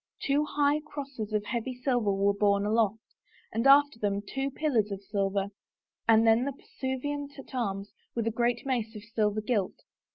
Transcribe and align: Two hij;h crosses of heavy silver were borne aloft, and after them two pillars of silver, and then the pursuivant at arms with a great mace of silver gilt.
Two 0.19 0.47
hij;h 0.57 0.81
crosses 0.87 1.31
of 1.31 1.43
heavy 1.45 1.75
silver 1.75 2.11
were 2.11 2.33
borne 2.33 2.65
aloft, 2.65 3.03
and 3.53 3.67
after 3.67 3.99
them 3.99 4.23
two 4.23 4.49
pillars 4.49 4.89
of 4.91 5.03
silver, 5.03 5.49
and 6.07 6.25
then 6.25 6.43
the 6.43 6.53
pursuivant 6.53 7.37
at 7.37 7.53
arms 7.53 7.93
with 8.15 8.25
a 8.25 8.31
great 8.31 8.65
mace 8.65 8.95
of 8.95 9.03
silver 9.03 9.41
gilt. 9.41 9.81